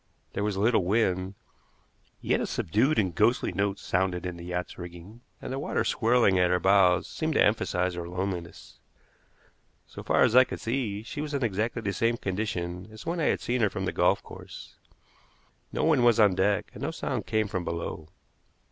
There 0.33 0.43
was 0.43 0.57
little 0.57 0.83
wind, 0.83 1.35
yet 2.21 2.41
a 2.41 2.47
subdued 2.47 2.97
and 2.97 3.13
ghostly 3.13 3.51
note 3.51 3.77
sounded 3.77 4.25
in 4.25 4.35
the 4.35 4.43
yacht's 4.45 4.79
rigging, 4.79 5.21
and 5.39 5.53
the 5.53 5.59
water 5.59 5.83
swirling 5.83 6.39
at 6.39 6.49
her 6.49 6.59
bows 6.59 7.07
seemed 7.07 7.33
to 7.35 7.43
emphasize 7.43 7.93
her 7.93 8.09
loneliness. 8.09 8.79
So 9.85 10.01
far 10.01 10.23
as 10.23 10.35
I 10.35 10.43
could 10.43 10.59
see, 10.59 11.03
she 11.03 11.21
was 11.21 11.35
in 11.35 11.43
exactly 11.43 11.83
the 11.83 11.93
same 11.93 12.17
condition 12.17 12.87
as 12.91 13.05
when 13.05 13.19
I 13.19 13.25
had 13.25 13.41
seen 13.41 13.61
her 13.61 13.69
from 13.69 13.85
the 13.85 13.91
golf 13.91 14.23
course. 14.23 14.75
No 15.71 15.83
one 15.83 16.03
was 16.03 16.19
on 16.19 16.33
deck, 16.33 16.71
and 16.73 16.81
no 16.81 16.89
sound 16.89 17.27
came 17.27 17.47
from 17.47 17.63
below. 17.63 18.07